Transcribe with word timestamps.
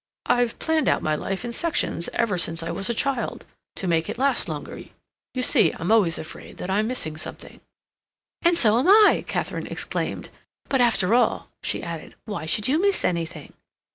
"I've 0.25 0.57
planned 0.57 0.89
out 0.89 1.03
my 1.03 1.13
life 1.13 1.45
in 1.45 1.53
sections 1.53 2.09
ever 2.13 2.35
since 2.35 2.63
I 2.63 2.71
was 2.71 2.89
a 2.89 2.93
child, 2.95 3.45
to 3.75 3.85
make 3.85 4.09
it 4.09 4.17
last 4.17 4.49
longer. 4.49 4.85
You 5.35 5.43
see, 5.43 5.73
I'm 5.77 5.91
always 5.91 6.17
afraid 6.17 6.57
that 6.57 6.71
I'm 6.71 6.87
missing 6.87 7.17
something—" 7.17 7.61
"And 8.41 8.57
so 8.57 8.79
am 8.79 8.87
I!" 8.87 9.23
Katharine 9.27 9.67
exclaimed. 9.67 10.31
"But, 10.69 10.81
after 10.81 11.13
all," 11.13 11.51
she 11.61 11.83
added, 11.83 12.15
"why 12.25 12.47
should 12.47 12.67
you 12.67 12.81
miss 12.81 13.05
anything?" 13.05 13.53